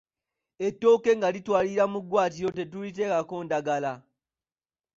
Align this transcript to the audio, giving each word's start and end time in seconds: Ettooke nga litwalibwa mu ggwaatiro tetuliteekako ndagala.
Ettooke 0.67 1.11
nga 1.17 1.27
litwalibwa 1.35 1.85
mu 1.93 1.99
ggwaatiro 2.03 2.49
tetuliteekako 2.57 3.35
ndagala. 3.45 3.93